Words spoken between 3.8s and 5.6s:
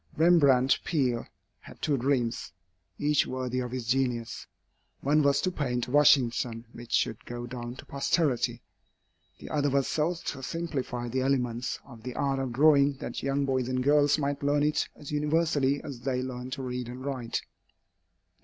genius. One was to